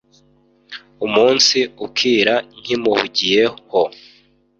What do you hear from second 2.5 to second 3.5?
nkimuhugiye